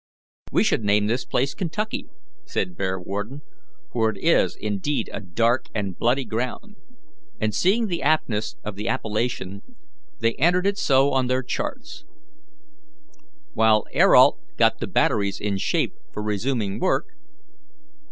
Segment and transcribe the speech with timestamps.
[0.51, 2.07] "We should name this place Kentucky,"
[2.43, 3.43] said Bearwarden,
[3.93, 6.75] "for it is indeed a dark and bloody ground,"
[7.39, 9.61] and, seeing the aptness of the appellation,
[10.17, 12.03] they entered it so on their charts.
[13.53, 17.09] While Ayrault got the batteries in shape for resuming work.